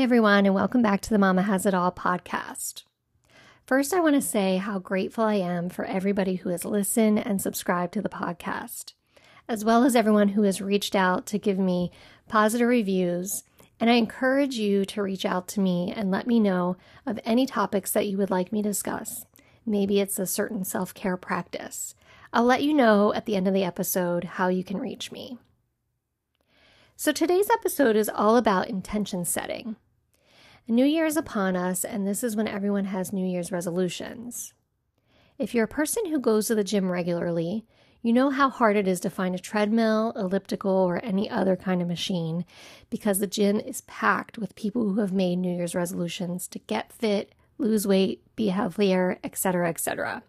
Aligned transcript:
Hi, 0.00 0.04
everyone, 0.04 0.46
and 0.46 0.54
welcome 0.54 0.80
back 0.80 1.02
to 1.02 1.10
the 1.10 1.18
Momma 1.18 1.42
Has 1.42 1.66
It 1.66 1.74
All 1.74 1.92
podcast. 1.92 2.84
First, 3.66 3.92
I 3.92 4.00
want 4.00 4.14
to 4.14 4.22
say 4.22 4.56
how 4.56 4.78
grateful 4.78 5.24
I 5.24 5.34
am 5.34 5.68
for 5.68 5.84
everybody 5.84 6.36
who 6.36 6.48
has 6.48 6.64
listened 6.64 7.18
and 7.18 7.38
subscribed 7.38 7.92
to 7.92 8.00
the 8.00 8.08
podcast, 8.08 8.94
as 9.46 9.62
well 9.62 9.84
as 9.84 9.94
everyone 9.94 10.28
who 10.28 10.44
has 10.44 10.62
reached 10.62 10.96
out 10.96 11.26
to 11.26 11.38
give 11.38 11.58
me 11.58 11.92
positive 12.28 12.66
reviews. 12.66 13.44
And 13.78 13.90
I 13.90 13.96
encourage 13.96 14.54
you 14.54 14.86
to 14.86 15.02
reach 15.02 15.26
out 15.26 15.46
to 15.48 15.60
me 15.60 15.92
and 15.94 16.10
let 16.10 16.26
me 16.26 16.40
know 16.40 16.78
of 17.04 17.20
any 17.26 17.44
topics 17.44 17.92
that 17.92 18.06
you 18.06 18.16
would 18.16 18.30
like 18.30 18.52
me 18.52 18.62
to 18.62 18.70
discuss. 18.70 19.26
Maybe 19.66 20.00
it's 20.00 20.18
a 20.18 20.24
certain 20.24 20.64
self 20.64 20.94
care 20.94 21.18
practice. 21.18 21.94
I'll 22.32 22.44
let 22.44 22.62
you 22.62 22.72
know 22.72 23.12
at 23.12 23.26
the 23.26 23.36
end 23.36 23.46
of 23.46 23.52
the 23.52 23.64
episode 23.64 24.24
how 24.24 24.48
you 24.48 24.64
can 24.64 24.78
reach 24.78 25.12
me. 25.12 25.36
So, 26.96 27.12
today's 27.12 27.50
episode 27.50 27.96
is 27.96 28.08
all 28.08 28.38
about 28.38 28.70
intention 28.70 29.26
setting. 29.26 29.76
New 30.70 30.84
Year 30.84 31.04
is 31.04 31.16
upon 31.16 31.56
us, 31.56 31.84
and 31.84 32.06
this 32.06 32.22
is 32.22 32.36
when 32.36 32.46
everyone 32.46 32.84
has 32.84 33.12
New 33.12 33.26
Year's 33.26 33.50
resolutions. 33.50 34.54
If 35.36 35.52
you're 35.52 35.64
a 35.64 35.68
person 35.68 36.06
who 36.06 36.20
goes 36.20 36.46
to 36.46 36.54
the 36.54 36.62
gym 36.62 36.92
regularly, 36.92 37.66
you 38.02 38.12
know 38.12 38.30
how 38.30 38.50
hard 38.50 38.76
it 38.76 38.86
is 38.86 39.00
to 39.00 39.10
find 39.10 39.34
a 39.34 39.40
treadmill, 39.40 40.12
elliptical, 40.14 40.70
or 40.70 41.04
any 41.04 41.28
other 41.28 41.56
kind 41.56 41.82
of 41.82 41.88
machine 41.88 42.44
because 42.88 43.18
the 43.18 43.26
gym 43.26 43.58
is 43.58 43.80
packed 43.80 44.38
with 44.38 44.54
people 44.54 44.84
who 44.84 45.00
have 45.00 45.12
made 45.12 45.40
New 45.40 45.52
Year's 45.52 45.74
resolutions 45.74 46.46
to 46.46 46.60
get 46.60 46.92
fit, 46.92 47.34
lose 47.58 47.84
weight, 47.84 48.22
be 48.36 48.46
healthier, 48.46 49.18
etc., 49.24 49.68
etc. 49.68 50.22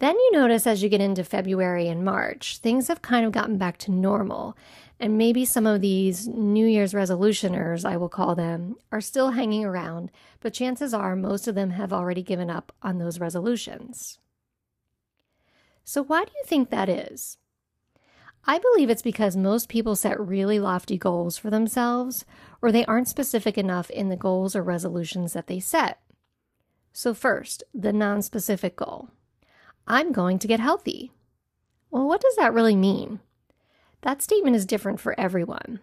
Then 0.00 0.16
you 0.16 0.32
notice 0.32 0.66
as 0.66 0.82
you 0.82 0.88
get 0.88 1.02
into 1.02 1.22
February 1.22 1.86
and 1.86 2.02
March, 2.02 2.56
things 2.58 2.88
have 2.88 3.02
kind 3.02 3.26
of 3.26 3.32
gotten 3.32 3.58
back 3.58 3.76
to 3.78 3.90
normal. 3.90 4.56
And 4.98 5.18
maybe 5.18 5.44
some 5.44 5.66
of 5.66 5.82
these 5.82 6.26
New 6.26 6.66
Year's 6.66 6.94
resolutioners, 6.94 7.84
I 7.84 7.98
will 7.98 8.08
call 8.08 8.34
them, 8.34 8.76
are 8.90 9.02
still 9.02 9.32
hanging 9.32 9.62
around, 9.62 10.10
but 10.40 10.54
chances 10.54 10.94
are 10.94 11.14
most 11.14 11.46
of 11.46 11.54
them 11.54 11.70
have 11.70 11.92
already 11.92 12.22
given 12.22 12.48
up 12.48 12.72
on 12.82 12.96
those 12.96 13.20
resolutions. 13.20 14.18
So, 15.84 16.02
why 16.02 16.24
do 16.24 16.32
you 16.34 16.44
think 16.46 16.70
that 16.70 16.88
is? 16.88 17.36
I 18.46 18.58
believe 18.58 18.88
it's 18.88 19.02
because 19.02 19.36
most 19.36 19.68
people 19.68 19.96
set 19.96 20.18
really 20.18 20.58
lofty 20.58 20.96
goals 20.96 21.36
for 21.36 21.50
themselves, 21.50 22.24
or 22.62 22.72
they 22.72 22.86
aren't 22.86 23.08
specific 23.08 23.58
enough 23.58 23.90
in 23.90 24.08
the 24.08 24.16
goals 24.16 24.56
or 24.56 24.62
resolutions 24.62 25.34
that 25.34 25.46
they 25.46 25.60
set. 25.60 26.00
So, 26.94 27.12
first, 27.12 27.64
the 27.74 27.92
non 27.92 28.22
specific 28.22 28.76
goal. 28.76 29.10
I'm 29.86 30.12
going 30.12 30.38
to 30.38 30.48
get 30.48 30.60
healthy. 30.60 31.12
Well, 31.90 32.06
what 32.06 32.20
does 32.20 32.36
that 32.36 32.52
really 32.52 32.76
mean? 32.76 33.20
That 34.02 34.22
statement 34.22 34.56
is 34.56 34.64
different 34.64 35.00
for 35.00 35.18
everyone. 35.18 35.80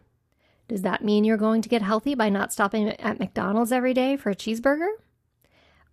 Does 0.67 0.81
that 0.81 1.03
mean 1.03 1.23
you're 1.23 1.37
going 1.37 1.61
to 1.61 1.69
get 1.69 1.81
healthy 1.81 2.15
by 2.15 2.29
not 2.29 2.51
stopping 2.51 2.89
at 2.89 3.19
McDonald's 3.19 3.71
every 3.71 3.93
day 3.93 4.17
for 4.17 4.29
a 4.29 4.35
cheeseburger? 4.35 4.89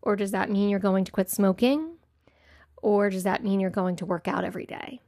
Or 0.03 0.17
does 0.17 0.33
that 0.33 0.51
mean 0.51 0.69
you're 0.69 0.81
going 0.81 1.05
to 1.05 1.13
quit 1.13 1.31
smoking? 1.31 1.97
Or 2.83 3.09
does 3.09 3.23
that 3.23 3.43
mean 3.43 3.61
you're 3.61 3.71
going 3.71 3.97
to 3.97 4.07
work 4.07 4.29
out 4.29 4.45
every 4.45 4.67
day? 4.67 5.01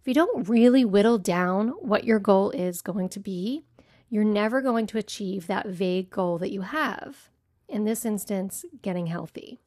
If 0.00 0.08
you 0.08 0.14
don't 0.14 0.48
really 0.48 0.84
whittle 0.84 1.18
down 1.18 1.68
what 1.80 2.04
your 2.04 2.18
goal 2.18 2.50
is 2.50 2.82
going 2.82 3.08
to 3.10 3.20
be, 3.20 3.64
you're 4.08 4.24
never 4.24 4.60
going 4.60 4.86
to 4.88 4.98
achieve 4.98 5.46
that 5.46 5.66
vague 5.66 6.10
goal 6.10 6.38
that 6.38 6.52
you 6.52 6.60
have. 6.60 7.30
In 7.68 7.84
this 7.84 8.04
instance, 8.04 8.64
getting 8.82 9.06
healthy. 9.06 9.58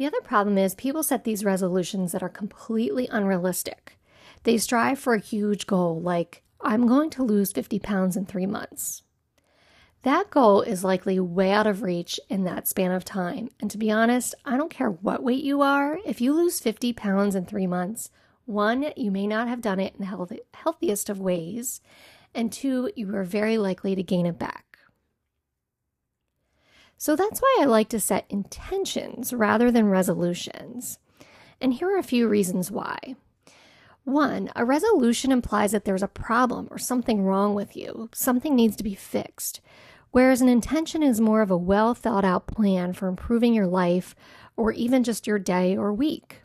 The 0.00 0.06
other 0.06 0.22
problem 0.22 0.56
is 0.56 0.74
people 0.74 1.02
set 1.02 1.24
these 1.24 1.44
resolutions 1.44 2.12
that 2.12 2.22
are 2.22 2.30
completely 2.30 3.06
unrealistic. 3.08 3.98
They 4.44 4.56
strive 4.56 4.98
for 4.98 5.12
a 5.12 5.20
huge 5.20 5.66
goal 5.66 6.00
like, 6.00 6.42
I'm 6.58 6.86
going 6.86 7.10
to 7.10 7.22
lose 7.22 7.52
50 7.52 7.78
pounds 7.80 8.16
in 8.16 8.24
three 8.24 8.46
months. 8.46 9.02
That 10.00 10.30
goal 10.30 10.62
is 10.62 10.82
likely 10.84 11.20
way 11.20 11.52
out 11.52 11.66
of 11.66 11.82
reach 11.82 12.18
in 12.30 12.44
that 12.44 12.66
span 12.66 12.92
of 12.92 13.04
time. 13.04 13.50
And 13.60 13.70
to 13.72 13.76
be 13.76 13.90
honest, 13.90 14.34
I 14.42 14.56
don't 14.56 14.70
care 14.70 14.88
what 14.88 15.22
weight 15.22 15.44
you 15.44 15.60
are, 15.60 15.98
if 16.06 16.18
you 16.22 16.32
lose 16.32 16.60
50 16.60 16.94
pounds 16.94 17.34
in 17.34 17.44
three 17.44 17.66
months, 17.66 18.10
one, 18.46 18.94
you 18.96 19.10
may 19.10 19.26
not 19.26 19.48
have 19.48 19.60
done 19.60 19.80
it 19.80 19.96
in 19.98 20.06
the 20.06 20.40
healthiest 20.54 21.10
of 21.10 21.20
ways, 21.20 21.82
and 22.34 22.50
two, 22.50 22.90
you 22.96 23.14
are 23.14 23.22
very 23.22 23.58
likely 23.58 23.94
to 23.94 24.02
gain 24.02 24.24
it 24.24 24.38
back. 24.38 24.69
So 27.00 27.16
that's 27.16 27.40
why 27.40 27.60
I 27.62 27.64
like 27.64 27.88
to 27.88 27.98
set 27.98 28.26
intentions 28.28 29.32
rather 29.32 29.70
than 29.70 29.88
resolutions. 29.88 30.98
And 31.58 31.72
here 31.72 31.88
are 31.94 31.98
a 31.98 32.02
few 32.02 32.28
reasons 32.28 32.70
why. 32.70 33.16
One, 34.04 34.50
a 34.54 34.66
resolution 34.66 35.32
implies 35.32 35.72
that 35.72 35.86
there's 35.86 36.02
a 36.02 36.08
problem 36.08 36.68
or 36.70 36.76
something 36.76 37.22
wrong 37.24 37.54
with 37.54 37.74
you, 37.74 38.10
something 38.12 38.54
needs 38.54 38.76
to 38.76 38.84
be 38.84 38.94
fixed, 38.94 39.62
whereas 40.10 40.42
an 40.42 40.50
intention 40.50 41.02
is 41.02 41.22
more 41.22 41.40
of 41.40 41.50
a 41.50 41.56
well 41.56 41.94
thought 41.94 42.26
out 42.26 42.46
plan 42.46 42.92
for 42.92 43.08
improving 43.08 43.54
your 43.54 43.66
life 43.66 44.14
or 44.54 44.70
even 44.70 45.02
just 45.02 45.26
your 45.26 45.38
day 45.38 45.74
or 45.74 45.94
week. 45.94 46.42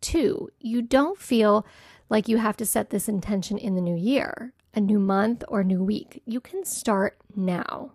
Two, 0.00 0.48
you 0.58 0.80
don't 0.80 1.18
feel 1.18 1.66
like 2.08 2.26
you 2.26 2.38
have 2.38 2.56
to 2.56 2.64
set 2.64 2.88
this 2.88 3.06
intention 3.06 3.58
in 3.58 3.74
the 3.74 3.82
new 3.82 3.96
year, 3.96 4.54
a 4.72 4.80
new 4.80 4.98
month, 4.98 5.44
or 5.46 5.62
new 5.62 5.84
week. 5.84 6.22
You 6.24 6.40
can 6.40 6.64
start 6.64 7.18
now. 7.36 7.92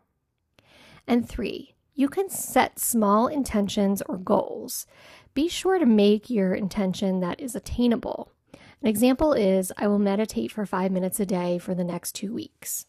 And 1.07 1.27
three, 1.27 1.73
you 1.99 2.07
can 2.07 2.29
set 2.29 2.79
small 2.79 3.27
intentions 3.27 4.01
or 4.07 4.15
goals. 4.15 4.87
Be 5.33 5.49
sure 5.49 5.77
to 5.77 5.85
make 5.85 6.29
your 6.29 6.53
intention 6.53 7.19
that 7.19 7.41
is 7.41 7.57
attainable. 7.57 8.31
An 8.53 8.87
example 8.87 9.33
is 9.33 9.73
I 9.75 9.87
will 9.87 9.99
meditate 9.99 10.49
for 10.49 10.65
five 10.65 10.93
minutes 10.93 11.19
a 11.19 11.25
day 11.25 11.57
for 11.57 11.75
the 11.75 11.83
next 11.83 12.15
two 12.15 12.33
weeks. 12.33 12.85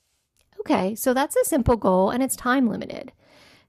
Okay, 0.60 0.94
so 0.94 1.12
that's 1.12 1.34
a 1.34 1.44
simple 1.44 1.76
goal 1.76 2.10
and 2.10 2.22
it's 2.22 2.36
time 2.36 2.68
limited. 2.68 3.10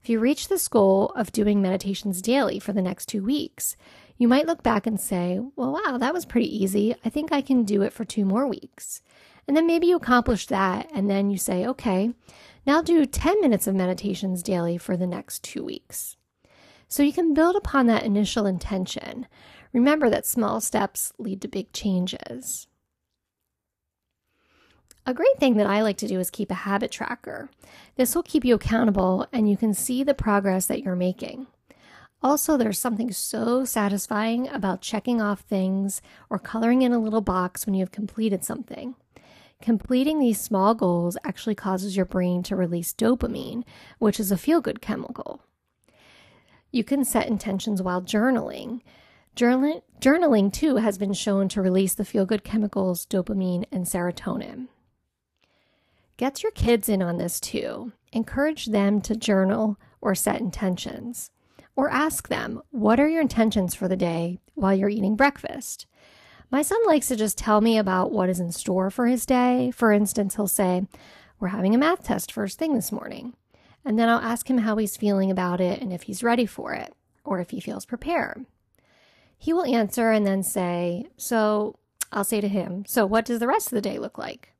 If 0.00 0.08
you 0.08 0.20
reach 0.20 0.46
this 0.46 0.68
goal 0.68 1.08
of 1.16 1.32
doing 1.32 1.60
meditations 1.60 2.22
daily 2.22 2.60
for 2.60 2.72
the 2.72 2.80
next 2.80 3.06
two 3.06 3.24
weeks, 3.24 3.76
you 4.18 4.28
might 4.28 4.46
look 4.46 4.62
back 4.62 4.86
and 4.86 5.00
say, 5.00 5.40
well, 5.56 5.72
wow, 5.72 5.98
that 5.98 6.14
was 6.14 6.24
pretty 6.24 6.56
easy. 6.56 6.94
I 7.04 7.08
think 7.08 7.32
I 7.32 7.40
can 7.40 7.64
do 7.64 7.82
it 7.82 7.92
for 7.92 8.04
two 8.04 8.24
more 8.24 8.46
weeks. 8.46 9.02
And 9.48 9.56
then 9.56 9.66
maybe 9.66 9.88
you 9.88 9.96
accomplish 9.96 10.46
that, 10.46 10.88
and 10.94 11.10
then 11.10 11.28
you 11.30 11.36
say, 11.36 11.66
okay, 11.66 12.12
now 12.66 12.82
do 12.82 13.04
10 13.06 13.40
minutes 13.40 13.66
of 13.66 13.74
meditations 13.74 14.42
daily 14.42 14.78
for 14.78 14.96
the 14.96 15.06
next 15.06 15.42
two 15.42 15.64
weeks. 15.64 16.16
So 16.88 17.02
you 17.02 17.12
can 17.12 17.34
build 17.34 17.56
upon 17.56 17.86
that 17.86 18.04
initial 18.04 18.46
intention. 18.46 19.26
Remember 19.72 20.10
that 20.10 20.26
small 20.26 20.60
steps 20.60 21.12
lead 21.18 21.40
to 21.42 21.48
big 21.48 21.72
changes. 21.72 22.66
A 25.04 25.14
great 25.14 25.38
thing 25.38 25.56
that 25.56 25.66
I 25.66 25.82
like 25.82 25.96
to 25.96 26.06
do 26.06 26.20
is 26.20 26.30
keep 26.30 26.50
a 26.50 26.54
habit 26.54 26.92
tracker. 26.92 27.50
This 27.96 28.14
will 28.14 28.22
keep 28.22 28.44
you 28.44 28.54
accountable 28.54 29.26
and 29.32 29.50
you 29.50 29.56
can 29.56 29.74
see 29.74 30.04
the 30.04 30.14
progress 30.14 30.66
that 30.66 30.82
you're 30.82 30.94
making. 30.94 31.48
Also, 32.22 32.56
there's 32.56 32.78
something 32.78 33.10
so 33.10 33.64
satisfying 33.64 34.48
about 34.48 34.80
checking 34.80 35.20
off 35.20 35.40
things 35.40 36.02
or 36.30 36.38
coloring 36.38 36.82
in 36.82 36.92
a 36.92 37.00
little 37.00 37.20
box 37.20 37.66
when 37.66 37.74
you 37.74 37.80
have 37.80 37.90
completed 37.90 38.44
something. 38.44 38.94
Completing 39.62 40.18
these 40.18 40.40
small 40.40 40.74
goals 40.74 41.16
actually 41.22 41.54
causes 41.54 41.96
your 41.96 42.04
brain 42.04 42.42
to 42.42 42.56
release 42.56 42.92
dopamine, 42.92 43.62
which 44.00 44.18
is 44.18 44.32
a 44.32 44.36
feel 44.36 44.60
good 44.60 44.82
chemical. 44.82 45.40
You 46.72 46.82
can 46.82 47.04
set 47.04 47.28
intentions 47.28 47.80
while 47.80 48.02
journaling. 48.02 48.80
Journal- 49.36 49.84
journaling, 50.00 50.52
too, 50.52 50.76
has 50.76 50.98
been 50.98 51.12
shown 51.12 51.48
to 51.50 51.62
release 51.62 51.94
the 51.94 52.04
feel 52.04 52.26
good 52.26 52.42
chemicals 52.42 53.06
dopamine 53.06 53.64
and 53.70 53.86
serotonin. 53.86 54.66
Get 56.16 56.42
your 56.42 56.52
kids 56.52 56.88
in 56.88 57.00
on 57.00 57.18
this 57.18 57.38
too. 57.38 57.92
Encourage 58.12 58.66
them 58.66 59.00
to 59.02 59.14
journal 59.14 59.78
or 60.00 60.16
set 60.16 60.40
intentions. 60.40 61.30
Or 61.76 61.88
ask 61.88 62.26
them, 62.26 62.60
what 62.70 62.98
are 62.98 63.08
your 63.08 63.22
intentions 63.22 63.76
for 63.76 63.86
the 63.86 63.96
day 63.96 64.40
while 64.54 64.74
you're 64.74 64.88
eating 64.88 65.14
breakfast? 65.14 65.86
My 66.52 66.60
son 66.60 66.78
likes 66.84 67.08
to 67.08 67.16
just 67.16 67.38
tell 67.38 67.62
me 67.62 67.78
about 67.78 68.12
what 68.12 68.28
is 68.28 68.38
in 68.38 68.52
store 68.52 68.90
for 68.90 69.06
his 69.06 69.24
day. 69.24 69.70
For 69.74 69.90
instance, 69.90 70.36
he'll 70.36 70.46
say, 70.46 70.86
We're 71.40 71.48
having 71.48 71.74
a 71.74 71.78
math 71.78 72.04
test 72.04 72.30
first 72.30 72.58
thing 72.58 72.74
this 72.74 72.92
morning. 72.92 73.32
And 73.86 73.98
then 73.98 74.10
I'll 74.10 74.20
ask 74.20 74.50
him 74.50 74.58
how 74.58 74.76
he's 74.76 74.98
feeling 74.98 75.30
about 75.30 75.62
it 75.62 75.80
and 75.80 75.94
if 75.94 76.02
he's 76.02 76.22
ready 76.22 76.44
for 76.44 76.74
it 76.74 76.94
or 77.24 77.40
if 77.40 77.50
he 77.50 77.60
feels 77.60 77.86
prepared. 77.86 78.44
He 79.38 79.54
will 79.54 79.64
answer 79.64 80.10
and 80.10 80.26
then 80.26 80.42
say, 80.42 81.06
So 81.16 81.78
I'll 82.12 82.22
say 82.22 82.42
to 82.42 82.48
him, 82.48 82.84
So 82.86 83.06
what 83.06 83.24
does 83.24 83.38
the 83.38 83.46
rest 83.46 83.68
of 83.68 83.74
the 83.76 83.80
day 83.80 83.98
look 83.98 84.18
like? 84.18 84.52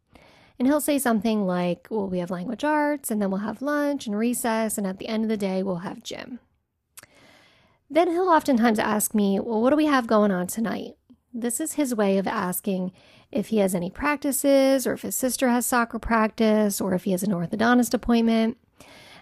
And 0.58 0.66
he'll 0.66 0.80
say 0.80 0.98
something 0.98 1.46
like, 1.46 1.88
Well, 1.90 2.08
we 2.08 2.20
have 2.20 2.30
language 2.30 2.64
arts, 2.64 3.10
and 3.10 3.20
then 3.20 3.30
we'll 3.30 3.40
have 3.40 3.60
lunch 3.60 4.06
and 4.06 4.18
recess, 4.18 4.78
and 4.78 4.86
at 4.86 4.98
the 4.98 5.08
end 5.08 5.24
of 5.24 5.28
the 5.28 5.36
day, 5.36 5.62
we'll 5.62 5.76
have 5.76 6.02
gym. 6.02 6.38
Then 7.90 8.08
he'll 8.08 8.30
oftentimes 8.30 8.78
ask 8.78 9.14
me, 9.14 9.38
Well, 9.38 9.60
what 9.60 9.68
do 9.68 9.76
we 9.76 9.84
have 9.84 10.06
going 10.06 10.30
on 10.30 10.46
tonight? 10.46 10.96
This 11.34 11.60
is 11.60 11.74
his 11.74 11.94
way 11.94 12.18
of 12.18 12.26
asking 12.26 12.92
if 13.30 13.48
he 13.48 13.58
has 13.58 13.74
any 13.74 13.90
practices, 13.90 14.86
or 14.86 14.92
if 14.92 15.02
his 15.02 15.16
sister 15.16 15.48
has 15.48 15.64
soccer 15.64 15.98
practice, 15.98 16.80
or 16.80 16.92
if 16.94 17.04
he 17.04 17.12
has 17.12 17.22
an 17.22 17.32
orthodontist 17.32 17.94
appointment. 17.94 18.58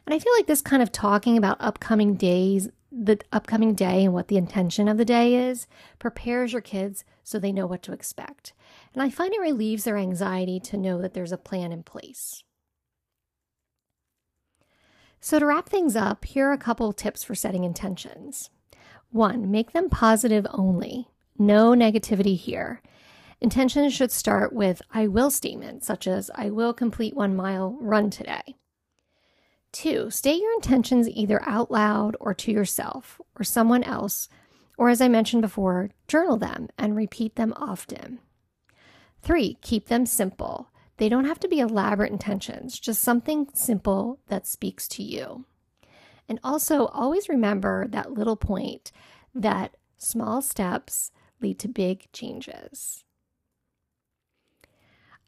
And 0.06 0.14
I 0.14 0.18
feel 0.18 0.32
like 0.36 0.46
this 0.46 0.60
kind 0.60 0.82
of 0.82 0.90
talking 0.90 1.38
about 1.38 1.58
upcoming 1.60 2.14
days, 2.14 2.68
the 2.90 3.20
upcoming 3.32 3.74
day 3.74 4.04
and 4.04 4.12
what 4.12 4.26
the 4.26 4.36
intention 4.36 4.88
of 4.88 4.96
the 4.96 5.04
day 5.04 5.34
is, 5.34 5.68
prepares 6.00 6.52
your 6.52 6.62
kids 6.62 7.04
so 7.22 7.38
they 7.38 7.52
know 7.52 7.66
what 7.66 7.82
to 7.82 7.92
expect. 7.92 8.52
And 8.92 9.02
I 9.02 9.10
find 9.10 9.32
it 9.32 9.40
relieves 9.40 9.84
their 9.84 9.96
anxiety 9.96 10.58
to 10.60 10.76
know 10.76 11.00
that 11.00 11.14
there's 11.14 11.32
a 11.32 11.38
plan 11.38 11.70
in 11.70 11.84
place. 11.84 12.42
So, 15.20 15.38
to 15.38 15.46
wrap 15.46 15.68
things 15.68 15.94
up, 15.94 16.24
here 16.24 16.48
are 16.48 16.52
a 16.52 16.58
couple 16.58 16.92
tips 16.92 17.22
for 17.22 17.34
setting 17.34 17.62
intentions. 17.62 18.50
One, 19.10 19.50
make 19.50 19.72
them 19.72 19.90
positive 19.90 20.46
only. 20.50 21.08
No 21.38 21.70
negativity 21.70 22.36
here. 22.36 22.82
Intentions 23.40 23.94
should 23.94 24.12
start 24.12 24.52
with 24.52 24.82
I 24.90 25.06
will 25.06 25.30
statements, 25.30 25.86
such 25.86 26.06
as 26.06 26.30
I 26.34 26.50
will 26.50 26.74
complete 26.74 27.14
one 27.14 27.34
mile 27.34 27.78
run 27.80 28.10
today. 28.10 28.56
Two, 29.72 30.10
state 30.10 30.42
your 30.42 30.52
intentions 30.54 31.08
either 31.08 31.40
out 31.48 31.70
loud 31.70 32.16
or 32.20 32.34
to 32.34 32.52
yourself 32.52 33.20
or 33.38 33.44
someone 33.44 33.84
else, 33.84 34.28
or 34.76 34.88
as 34.88 35.00
I 35.00 35.08
mentioned 35.08 35.42
before, 35.42 35.90
journal 36.08 36.36
them 36.36 36.68
and 36.76 36.96
repeat 36.96 37.36
them 37.36 37.54
often. 37.56 38.18
Three, 39.22 39.58
keep 39.62 39.86
them 39.86 40.06
simple. 40.06 40.70
They 40.96 41.08
don't 41.08 41.26
have 41.26 41.40
to 41.40 41.48
be 41.48 41.60
elaborate 41.60 42.12
intentions, 42.12 42.78
just 42.78 43.00
something 43.00 43.48
simple 43.54 44.18
that 44.28 44.46
speaks 44.46 44.88
to 44.88 45.02
you. 45.02 45.46
And 46.28 46.38
also, 46.44 46.86
always 46.86 47.28
remember 47.28 47.86
that 47.88 48.12
little 48.12 48.36
point 48.36 48.92
that 49.34 49.76
small 49.98 50.42
steps 50.42 51.10
lead 51.42 51.58
to 51.60 51.68
big 51.68 52.10
changes. 52.12 53.04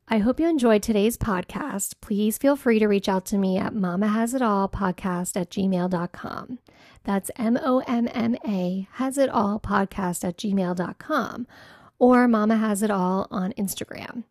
I 0.09 0.19
hope 0.19 0.41
you 0.41 0.49
enjoyed 0.49 0.83
today's 0.83 1.17
podcast. 1.17 1.95
Please 2.01 2.37
feel 2.37 2.57
free 2.57 2.79
to 2.79 2.87
reach 2.87 3.09
out 3.09 3.25
to 3.27 3.39
me 3.39 3.57
at 3.57 3.75
Momma 3.75 4.09
Has 4.09 4.35
It 4.35 4.43
All 4.43 4.69
podcast 4.69 5.41
at 5.41 5.49
gmail.com. 5.49 6.59
That's 7.05 7.31
M 7.37 7.59
O 7.63 7.79
M 7.87 8.09
M 8.13 8.37
A 8.47 8.89
has 8.93 9.17
it 9.17 9.31
all 9.31 9.59
podcast 9.59 10.25
at 10.25 10.37
gmail.com 10.37 11.47
or 11.99 12.29
Momma 12.29 12.57
Has 12.57 12.83
It 12.83 12.91
All 12.91 13.27
on 13.31 13.53
Instagram. 13.53 14.25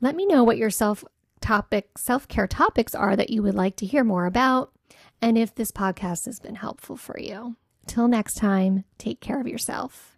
Let 0.00 0.16
me 0.16 0.26
know 0.26 0.44
what 0.44 0.58
your 0.58 0.70
self 0.70 1.04
topic 1.40 1.96
self-care 1.96 2.46
topics 2.46 2.94
are 2.94 3.16
that 3.16 3.30
you 3.30 3.42
would 3.42 3.54
like 3.54 3.76
to 3.76 3.86
hear 3.86 4.04
more 4.04 4.26
about 4.26 4.72
and 5.20 5.38
if 5.38 5.54
this 5.54 5.72
podcast 5.72 6.26
has 6.26 6.40
been 6.40 6.56
helpful 6.56 6.96
for 6.96 7.18
you. 7.18 7.56
Till 7.86 8.06
next 8.06 8.34
time, 8.34 8.84
take 8.98 9.20
care 9.20 9.40
of 9.40 9.48
yourself. 9.48 10.16